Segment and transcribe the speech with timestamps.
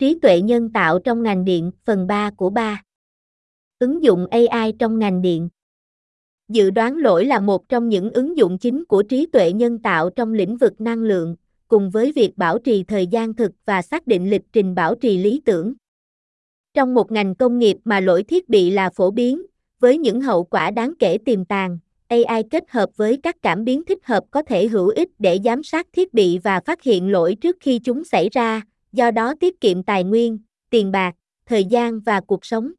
[0.00, 2.82] Trí tuệ nhân tạo trong ngành điện, phần 3 của 3.
[3.78, 5.48] Ứng dụng AI trong ngành điện.
[6.48, 10.10] Dự đoán lỗi là một trong những ứng dụng chính của trí tuệ nhân tạo
[10.10, 11.36] trong lĩnh vực năng lượng,
[11.68, 15.18] cùng với việc bảo trì thời gian thực và xác định lịch trình bảo trì
[15.18, 15.74] lý tưởng.
[16.74, 19.42] Trong một ngành công nghiệp mà lỗi thiết bị là phổ biến,
[19.80, 21.78] với những hậu quả đáng kể tiềm tàng,
[22.08, 25.62] AI kết hợp với các cảm biến thích hợp có thể hữu ích để giám
[25.62, 28.62] sát thiết bị và phát hiện lỗi trước khi chúng xảy ra,
[28.92, 30.38] do đó tiết kiệm tài nguyên,
[30.70, 31.14] tiền bạc,
[31.46, 32.72] thời gian và cuộc sống.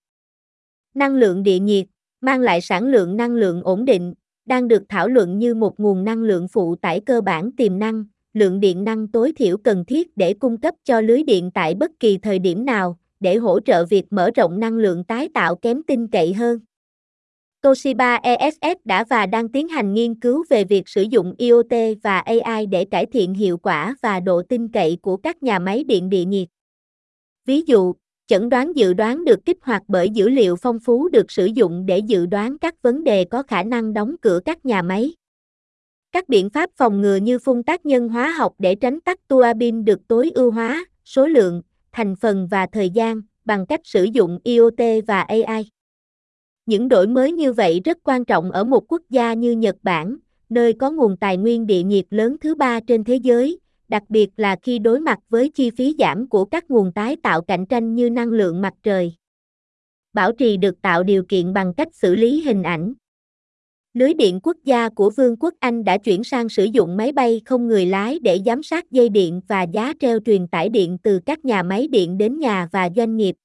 [0.93, 1.85] Năng lượng địa nhiệt
[2.21, 4.13] mang lại sản lượng năng lượng ổn định,
[4.45, 8.05] đang được thảo luận như một nguồn năng lượng phụ tải cơ bản tiềm năng,
[8.33, 11.91] lượng điện năng tối thiểu cần thiết để cung cấp cho lưới điện tại bất
[11.99, 15.83] kỳ thời điểm nào, để hỗ trợ việc mở rộng năng lượng tái tạo kém
[15.83, 16.59] tin cậy hơn.
[17.61, 22.19] Toshiba ESS đã và đang tiến hành nghiên cứu về việc sử dụng IoT và
[22.19, 26.09] AI để cải thiện hiệu quả và độ tin cậy của các nhà máy điện
[26.09, 26.47] địa nhiệt.
[27.45, 27.93] Ví dụ,
[28.27, 31.85] chẩn đoán dự đoán được kích hoạt bởi dữ liệu phong phú được sử dụng
[31.85, 35.13] để dự đoán các vấn đề có khả năng đóng cửa các nhà máy.
[36.11, 39.45] Các biện pháp phòng ngừa như phun tác nhân hóa học để tránh tắt tua
[39.57, 44.03] bin được tối ưu hóa, số lượng, thành phần và thời gian bằng cách sử
[44.03, 45.80] dụng IoT và AI.
[46.71, 50.17] Những đổi mới như vậy rất quan trọng ở một quốc gia như Nhật Bản,
[50.49, 54.29] nơi có nguồn tài nguyên địa nhiệt lớn thứ ba trên thế giới, đặc biệt
[54.37, 57.95] là khi đối mặt với chi phí giảm của các nguồn tái tạo cạnh tranh
[57.95, 59.13] như năng lượng mặt trời.
[60.13, 62.93] Bảo trì được tạo điều kiện bằng cách xử lý hình ảnh.
[63.93, 67.41] Lưới điện quốc gia của Vương quốc Anh đã chuyển sang sử dụng máy bay
[67.45, 71.19] không người lái để giám sát dây điện và giá treo truyền tải điện từ
[71.25, 73.35] các nhà máy điện đến nhà và doanh nghiệp.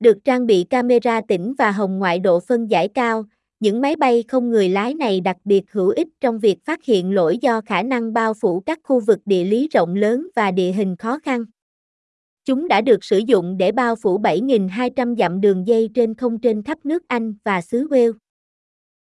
[0.00, 3.24] Được trang bị camera tĩnh và hồng ngoại độ phân giải cao,
[3.60, 7.14] những máy bay không người lái này đặc biệt hữu ích trong việc phát hiện
[7.14, 10.72] lỗi do khả năng bao phủ các khu vực địa lý rộng lớn và địa
[10.72, 11.44] hình khó khăn.
[12.44, 16.62] Chúng đã được sử dụng để bao phủ 7.200 dặm đường dây trên không trên
[16.62, 18.12] khắp nước Anh và xứ Wales.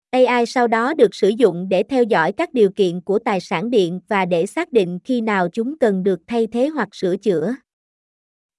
[0.09, 3.69] AI sau đó được sử dụng để theo dõi các điều kiện của tài sản
[3.69, 7.55] điện và để xác định khi nào chúng cần được thay thế hoặc sửa chữa.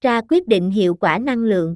[0.01, 1.75] Ra quyết định hiệu quả năng lượng.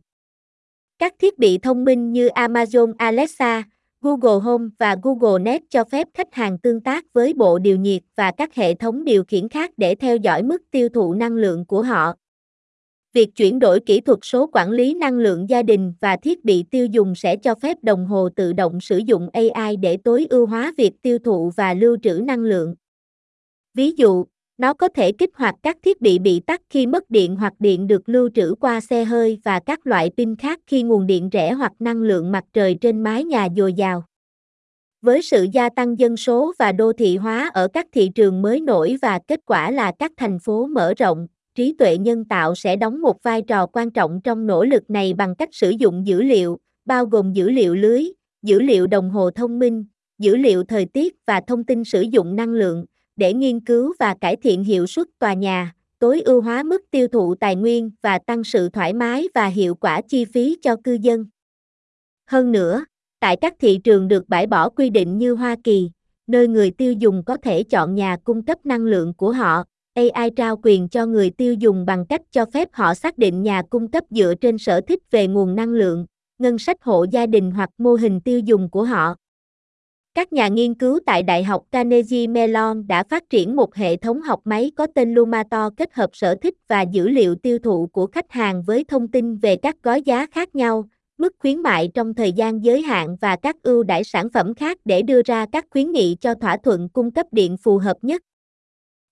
[1.01, 3.63] Các thiết bị thông minh như Amazon Alexa,
[4.01, 8.01] Google Home và Google Nest cho phép khách hàng tương tác với bộ điều nhiệt
[8.15, 11.65] và các hệ thống điều khiển khác để theo dõi mức tiêu thụ năng lượng
[11.65, 12.13] của họ.
[13.13, 16.63] Việc chuyển đổi kỹ thuật số quản lý năng lượng gia đình và thiết bị
[16.71, 20.45] tiêu dùng sẽ cho phép đồng hồ tự động sử dụng AI để tối ưu
[20.45, 22.75] hóa việc tiêu thụ và lưu trữ năng lượng.
[23.73, 24.25] Ví dụ,
[24.57, 27.87] nó có thể kích hoạt các thiết bị bị tắt khi mất điện hoặc điện
[27.87, 31.51] được lưu trữ qua xe hơi và các loại pin khác khi nguồn điện rẻ
[31.51, 34.03] hoặc năng lượng mặt trời trên mái nhà dồi dào.
[35.01, 38.61] Với sự gia tăng dân số và đô thị hóa ở các thị trường mới
[38.61, 42.75] nổi và kết quả là các thành phố mở rộng, trí tuệ nhân tạo sẽ
[42.75, 46.21] đóng một vai trò quan trọng trong nỗ lực này bằng cách sử dụng dữ
[46.21, 48.03] liệu, bao gồm dữ liệu lưới,
[48.41, 49.85] dữ liệu đồng hồ thông minh,
[50.19, 52.85] dữ liệu thời tiết và thông tin sử dụng năng lượng,
[53.21, 57.07] để nghiên cứu và cải thiện hiệu suất tòa nhà, tối ưu hóa mức tiêu
[57.07, 60.97] thụ tài nguyên và tăng sự thoải mái và hiệu quả chi phí cho cư
[61.01, 61.25] dân.
[62.27, 62.85] Hơn nữa,
[63.19, 65.89] tại các thị trường được bãi bỏ quy định như Hoa Kỳ,
[66.27, 70.29] nơi người tiêu dùng có thể chọn nhà cung cấp năng lượng của họ, AI
[70.35, 73.91] trao quyền cho người tiêu dùng bằng cách cho phép họ xác định nhà cung
[73.91, 76.05] cấp dựa trên sở thích về nguồn năng lượng,
[76.39, 79.15] ngân sách hộ gia đình hoặc mô hình tiêu dùng của họ.
[80.15, 84.21] Các nhà nghiên cứu tại Đại học Carnegie Mellon đã phát triển một hệ thống
[84.21, 88.07] học máy có tên Lumato kết hợp sở thích và dữ liệu tiêu thụ của
[88.07, 92.13] khách hàng với thông tin về các gói giá khác nhau, mức khuyến mại trong
[92.13, 95.65] thời gian giới hạn và các ưu đãi sản phẩm khác để đưa ra các
[95.69, 98.21] khuyến nghị cho thỏa thuận cung cấp điện phù hợp nhất.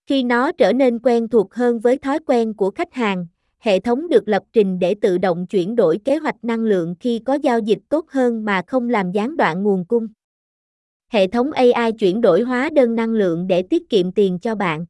[0.07, 3.27] Khi nó trở nên quen thuộc hơn với thói quen của khách hàng,
[3.59, 7.19] hệ thống được lập trình để tự động chuyển đổi kế hoạch năng lượng khi
[7.19, 10.07] có giao dịch tốt hơn mà không làm gián đoạn nguồn cung
[11.09, 14.85] hệ thống AI chuyển đổi hóa đơn năng lượng để tiết kiệm tiền cho bạn.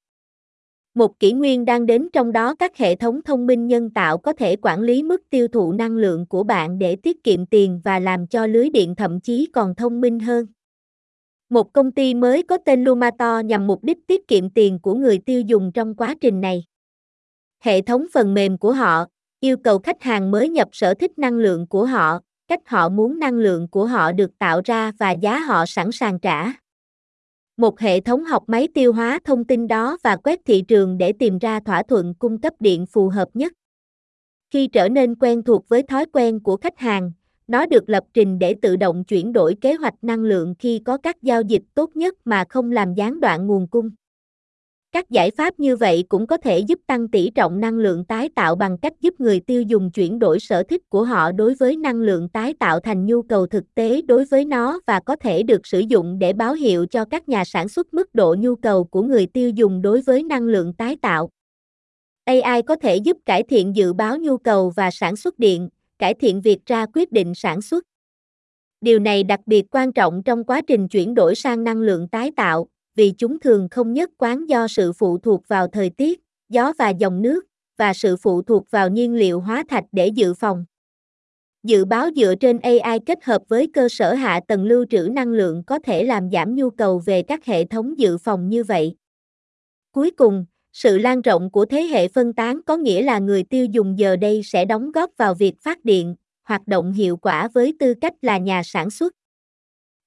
[0.94, 4.34] Một kỷ nguyên đang đến trong đó các hệ thống thông minh nhân tạo có
[4.34, 8.00] thể quản lý mức tiêu thụ năng lượng của bạn để tiết kiệm tiền và
[8.00, 10.46] làm cho lưới điện thậm chí còn thông minh hơn.
[11.50, 15.18] Một công ty mới có tên Lumato nhằm mục đích tiết kiệm tiền của người
[15.26, 16.64] tiêu dùng trong quá trình này.
[17.60, 19.06] Hệ thống phần mềm của họ
[19.40, 23.20] yêu cầu khách hàng mới nhập sở thích năng lượng của họ, cách họ muốn
[23.20, 26.54] năng lượng của họ được tạo ra và giá họ sẵn sàng trả.
[27.58, 31.14] Một hệ thống học máy tiêu hóa thông tin đó và quét thị trường để
[31.14, 33.54] tìm ra thỏa thuận cung cấp điện phù hợp nhất.
[34.52, 37.12] Khi trở nên quen thuộc với thói quen của khách hàng,
[37.48, 40.98] nó được lập trình để tự động chuyển đổi kế hoạch năng lượng khi có
[40.98, 43.90] các giao dịch tốt nhất mà không làm gián đoạn nguồn cung.
[44.92, 48.30] Các giải pháp như vậy cũng có thể giúp tăng tỷ trọng năng lượng tái
[48.36, 51.76] tạo bằng cách giúp người tiêu dùng chuyển đổi sở thích của họ đối với
[51.76, 55.44] năng lượng tái tạo thành nhu cầu thực tế đối với nó và có thể
[55.44, 58.84] được sử dụng để báo hiệu cho các nhà sản xuất mức độ nhu cầu
[58.84, 61.30] của người tiêu dùng đối với năng lượng tái tạo.
[62.26, 65.70] AI có thể giúp cải thiện dự báo nhu cầu và sản xuất điện,
[66.00, 67.84] cải thiện việc ra quyết định sản xuất.
[68.82, 72.32] Điều này đặc biệt quan trọng trong quá trình chuyển đổi sang năng lượng tái
[72.36, 76.74] tạo, vì chúng thường không nhất quán do sự phụ thuộc vào thời tiết, gió
[76.78, 77.46] và dòng nước,
[77.78, 80.66] và sự phụ thuộc vào nhiên liệu hóa thạch để dự phòng.
[81.64, 85.28] Dự báo dựa trên AI kết hợp với cơ sở hạ tầng lưu trữ năng
[85.28, 88.96] lượng có thể làm giảm nhu cầu về các hệ thống dự phòng như vậy.
[89.92, 93.66] Cuối cùng, sự lan rộng của thế hệ phân tán có nghĩa là người tiêu
[93.66, 97.74] dùng giờ đây sẽ đóng góp vào việc phát điện, hoạt động hiệu quả với
[97.80, 99.14] tư cách là nhà sản xuất.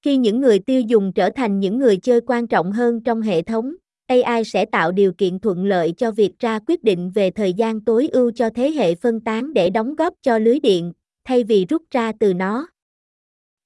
[0.02, 3.42] Khi những người tiêu dùng trở thành những người chơi quan trọng hơn trong hệ
[3.42, 3.74] thống,
[4.06, 7.80] AI sẽ tạo điều kiện thuận lợi cho việc ra quyết định về thời gian
[7.80, 10.92] tối ưu cho thế hệ phân tán để đóng góp cho lưới điện,
[11.24, 12.66] thay vì rút ra từ nó.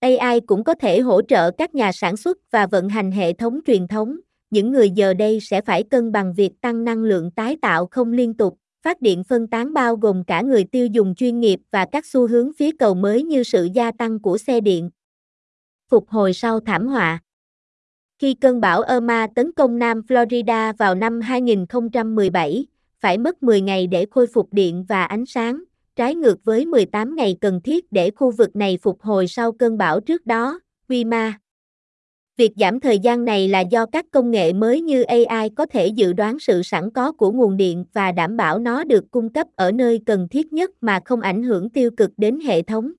[0.01, 3.61] AI cũng có thể hỗ trợ các nhà sản xuất và vận hành hệ thống
[3.67, 4.17] truyền thống.
[4.51, 8.13] Những người giờ đây sẽ phải cân bằng việc tăng năng lượng tái tạo không
[8.13, 11.87] liên tục, phát điện phân tán bao gồm cả người tiêu dùng chuyên nghiệp và
[11.93, 14.91] các xu hướng phía cầu mới như sự gia tăng của xe điện,
[15.89, 17.21] phục hồi sau thảm họa.
[18.19, 22.67] Khi cơn bão Irma tấn công Nam Florida vào năm 2017,
[23.01, 25.65] phải mất 10 ngày để khôi phục điện và ánh sáng,
[25.97, 29.79] trái ngược với 18 ngày cần thiết để khu vực này phục hồi sau cơn
[29.79, 31.33] bão trước đó, WIMA.
[32.37, 35.87] Việc giảm thời gian này là do các công nghệ mới như AI có thể
[35.87, 39.47] dự đoán sự sẵn có của nguồn điện và đảm bảo nó được cung cấp
[39.57, 42.93] ở nơi cần thiết nhất mà không ảnh hưởng tiêu cực đến hệ thống.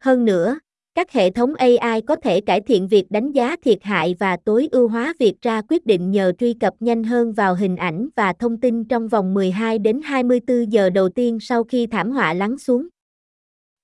[0.00, 0.58] Hơn nữa,
[0.94, 4.68] các hệ thống AI có thể cải thiện việc đánh giá thiệt hại và tối
[4.72, 8.32] ưu hóa việc ra quyết định nhờ truy cập nhanh hơn vào hình ảnh và
[8.32, 12.58] thông tin trong vòng 12 đến 24 giờ đầu tiên sau khi thảm họa lắng
[12.58, 12.88] xuống.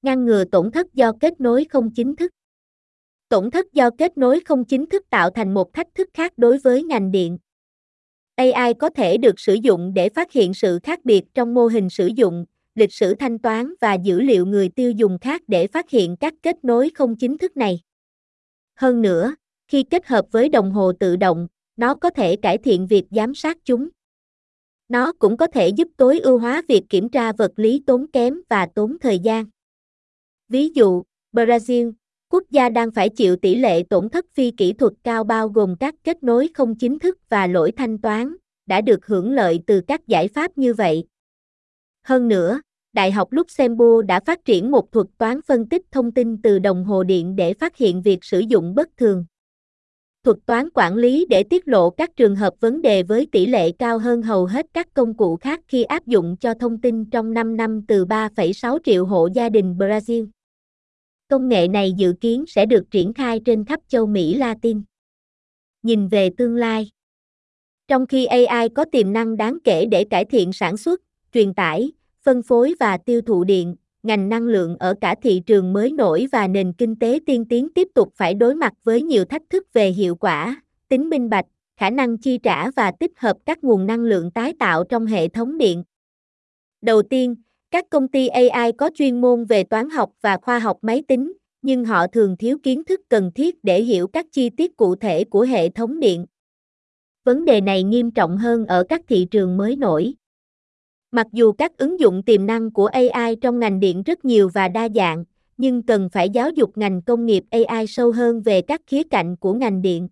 [0.02, 2.32] Ngăn ngừa tổn thất do kết nối không chính thức.
[3.28, 6.58] Tổn thất do kết nối không chính thức tạo thành một thách thức khác đối
[6.58, 7.38] với ngành điện.
[8.34, 11.90] AI có thể được sử dụng để phát hiện sự khác biệt trong mô hình
[11.90, 15.90] sử dụng, lịch sử thanh toán và dữ liệu người tiêu dùng khác để phát
[15.90, 17.80] hiện các kết nối không chính thức này.
[18.74, 19.34] Hơn nữa,
[19.68, 23.34] khi kết hợp với đồng hồ tự động, nó có thể cải thiện việc giám
[23.34, 23.88] sát chúng.
[24.88, 28.40] Nó cũng có thể giúp tối ưu hóa việc kiểm tra vật lý tốn kém
[28.48, 29.44] và tốn thời gian.
[30.48, 31.02] Ví dụ,
[31.32, 31.92] Brazil,
[32.28, 35.76] quốc gia đang phải chịu tỷ lệ tổn thất phi kỹ thuật cao bao gồm
[35.80, 38.36] các kết nối không chính thức và lỗi thanh toán,
[38.66, 41.04] đã được hưởng lợi từ các giải pháp như vậy.
[42.02, 42.60] Hơn nữa,
[42.92, 46.84] Đại học Luxembourg đã phát triển một thuật toán phân tích thông tin từ đồng
[46.84, 49.24] hồ điện để phát hiện việc sử dụng bất thường.
[50.24, 53.72] Thuật toán quản lý để tiết lộ các trường hợp vấn đề với tỷ lệ
[53.72, 57.34] cao hơn hầu hết các công cụ khác khi áp dụng cho thông tin trong
[57.34, 60.28] 5 năm từ 3,6 triệu hộ gia đình Brazil.
[61.28, 64.82] Công nghệ này dự kiến sẽ được triển khai trên khắp châu Mỹ Latin.
[65.82, 66.90] Nhìn về tương lai
[67.88, 71.00] Trong khi AI có tiềm năng đáng kể để cải thiện sản xuất,
[71.32, 71.92] truyền tải,
[72.22, 76.26] phân phối và tiêu thụ điện, ngành năng lượng ở cả thị trường mới nổi
[76.32, 79.72] và nền kinh tế tiên tiến tiếp tục phải đối mặt với nhiều thách thức
[79.72, 81.46] về hiệu quả, tính minh bạch,
[81.76, 85.28] khả năng chi trả và tích hợp các nguồn năng lượng tái tạo trong hệ
[85.28, 85.84] thống điện.
[86.82, 87.34] Đầu tiên,
[87.70, 91.32] các công ty AI có chuyên môn về toán học và khoa học máy tính,
[91.62, 95.24] nhưng họ thường thiếu kiến thức cần thiết để hiểu các chi tiết cụ thể
[95.24, 96.26] của hệ thống điện.
[97.24, 100.14] Vấn đề này nghiêm trọng hơn ở các thị trường mới nổi.
[101.12, 104.68] Mặc dù các ứng dụng tiềm năng của AI trong ngành điện rất nhiều và
[104.68, 105.24] đa dạng,
[105.56, 109.36] nhưng cần phải giáo dục ngành công nghiệp AI sâu hơn về các khía cạnh
[109.36, 110.08] của ngành điện.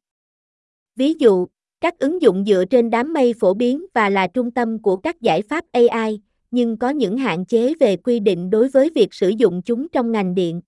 [0.96, 1.46] Ví dụ,
[1.80, 5.20] các ứng dụng dựa trên đám mây phổ biến và là trung tâm của các
[5.20, 9.28] giải pháp AI, nhưng có những hạn chế về quy định đối với việc sử
[9.28, 10.60] dụng chúng trong ngành điện.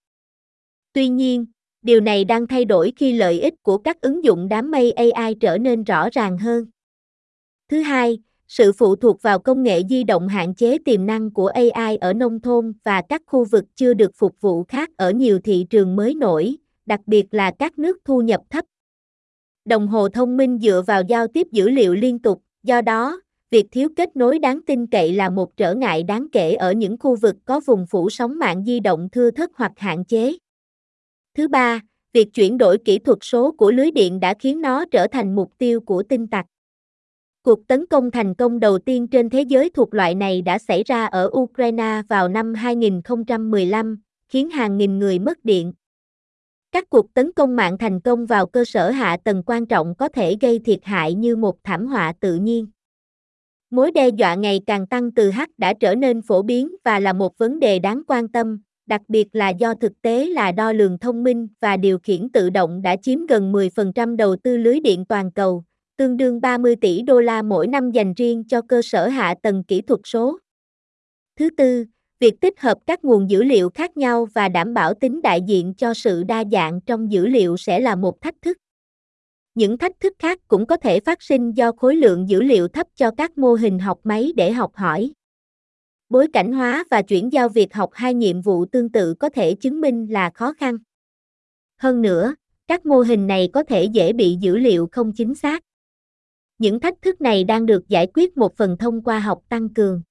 [0.92, 1.46] Tuy nhiên,
[1.82, 5.34] điều này đang thay đổi khi lợi ích của các ứng dụng đám mây AI
[5.34, 6.66] trở nên rõ ràng hơn.
[7.68, 8.18] Thứ hai,
[8.50, 12.12] sự phụ thuộc vào công nghệ di động hạn chế tiềm năng của AI ở
[12.12, 15.96] nông thôn và các khu vực chưa được phục vụ khác ở nhiều thị trường
[15.96, 18.64] mới nổi, đặc biệt là các nước thu nhập thấp.
[19.64, 23.66] Đồng hồ thông minh dựa vào giao tiếp dữ liệu liên tục, do đó, việc
[23.70, 27.16] thiếu kết nối đáng tin cậy là một trở ngại đáng kể ở những khu
[27.16, 30.32] vực có vùng phủ sóng mạng di động thưa thớt hoặc hạn chế.
[31.36, 31.80] Thứ ba,
[32.12, 35.52] việc chuyển đổi kỹ thuật số của lưới điện đã khiến nó trở thành mục
[35.58, 36.46] tiêu của tin tặc.
[37.50, 40.82] Cuộc tấn công thành công đầu tiên trên thế giới thuộc loại này đã xảy
[40.84, 45.72] ra ở Ukraine vào năm 2015, khiến hàng nghìn người mất điện.
[46.72, 50.08] Các cuộc tấn công mạng thành công vào cơ sở hạ tầng quan trọng có
[50.08, 52.66] thể gây thiệt hại như một thảm họa tự nhiên.
[53.70, 57.12] Mối đe dọa ngày càng tăng từ hack đã trở nên phổ biến và là
[57.12, 60.98] một vấn đề đáng quan tâm, đặc biệt là do thực tế là đo lường
[60.98, 65.04] thông minh và điều khiển tự động đã chiếm gần 10% đầu tư lưới điện
[65.04, 65.64] toàn cầu,
[66.00, 69.64] tương đương 30 tỷ đô la mỗi năm dành riêng cho cơ sở hạ tầng
[69.64, 70.38] kỹ thuật số.
[71.36, 71.84] Thứ tư,
[72.20, 75.74] việc tích hợp các nguồn dữ liệu khác nhau và đảm bảo tính đại diện
[75.74, 78.56] cho sự đa dạng trong dữ liệu sẽ là một thách thức.
[79.54, 82.86] Những thách thức khác cũng có thể phát sinh do khối lượng dữ liệu thấp
[82.94, 85.12] cho các mô hình học máy để học hỏi.
[86.08, 89.54] Bối cảnh hóa và chuyển giao việc học hai nhiệm vụ tương tự có thể
[89.54, 90.76] chứng minh là khó khăn.
[91.76, 92.34] Hơn nữa,
[92.66, 95.64] các mô hình này có thể dễ bị dữ liệu không chính xác.
[96.60, 100.02] Những thách thức này đang được giải quyết một phần thông qua học tăng cường.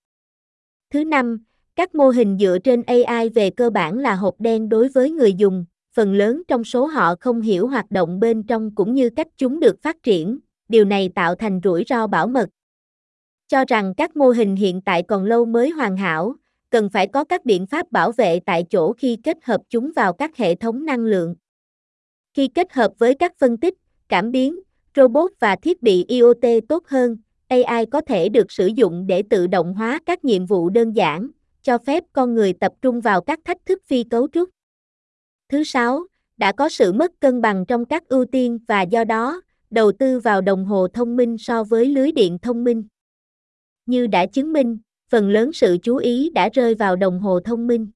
[0.93, 1.43] Thứ năm,
[1.75, 5.33] các mô hình dựa trên AI về cơ bản là hộp đen đối với người
[5.33, 5.65] dùng,
[5.95, 9.59] phần lớn trong số họ không hiểu hoạt động bên trong cũng như cách chúng
[9.59, 10.39] được phát triển,
[10.69, 12.49] điều này tạo thành rủi ro bảo mật.
[13.47, 16.35] Cho rằng các mô hình hiện tại còn lâu mới hoàn hảo,
[16.69, 20.13] cần phải có các biện pháp bảo vệ tại chỗ khi kết hợp chúng vào
[20.13, 21.35] các hệ thống năng lượng.
[22.33, 23.73] Khi kết hợp với các phân tích,
[24.07, 24.59] cảm biến,
[24.95, 27.17] robot và thiết bị IoT tốt hơn,
[27.47, 31.29] AI có thể được sử dụng để tự động hóa các nhiệm vụ đơn giản,
[31.61, 34.49] cho phép con người tập trung vào các thách thức phi cấu trúc.
[35.49, 36.03] Thứ sáu,
[36.37, 40.19] đã có sự mất cân bằng trong các ưu tiên và do đó, đầu tư
[40.19, 42.83] vào đồng hồ thông minh so với lưới điện thông minh.
[43.85, 44.77] Như đã chứng minh,
[45.09, 47.87] phần lớn sự chú ý đã rơi vào đồng hồ thông minh.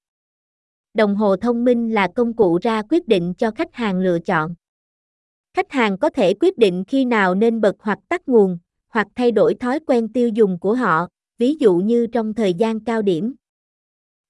[0.93, 4.55] Đồng hồ thông minh là công cụ ra quyết định cho khách hàng lựa chọn.
[5.57, 8.57] Khách hàng có thể quyết định khi nào nên bật hoặc tắt nguồn,
[8.89, 11.07] hoặc thay đổi thói quen tiêu dùng của họ,
[11.37, 13.35] ví dụ như trong thời gian cao điểm.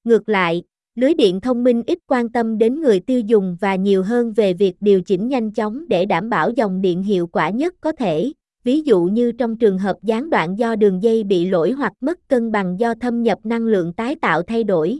[0.04, 0.64] Ngược lại,
[0.96, 4.54] lưới điện thông minh ít quan tâm đến người tiêu dùng và nhiều hơn về
[4.54, 8.32] việc điều chỉnh nhanh chóng để đảm bảo dòng điện hiệu quả nhất có thể,
[8.64, 12.28] ví dụ như trong trường hợp gián đoạn do đường dây bị lỗi hoặc mất
[12.28, 15.00] cân bằng do thâm nhập năng lượng tái tạo thay đổi.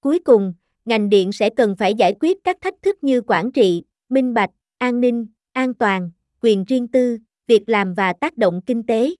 [0.00, 0.54] Cuối cùng,
[0.84, 4.50] ngành điện sẽ cần phải giải quyết các thách thức như quản trị, minh bạch,
[4.78, 6.10] an ninh, an toàn,
[6.42, 9.14] quyền riêng tư, việc làm và tác động kinh tế.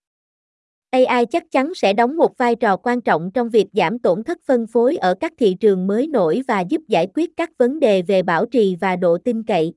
[0.91, 4.39] AI chắc chắn sẽ đóng một vai trò quan trọng trong việc giảm tổn thất
[4.47, 8.03] phân phối ở các thị trường mới nổi và giúp giải quyết các vấn đề
[8.03, 9.73] về bảo trì và độ tin cậy.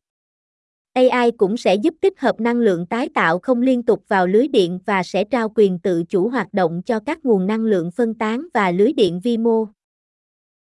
[0.94, 4.48] AI cũng sẽ giúp tích hợp năng lượng tái tạo không liên tục vào lưới
[4.48, 8.14] điện và sẽ trao quyền tự chủ hoạt động cho các nguồn năng lượng phân
[8.14, 9.68] tán và lưới điện vi mô.